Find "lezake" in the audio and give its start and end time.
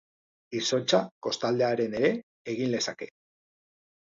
2.73-3.11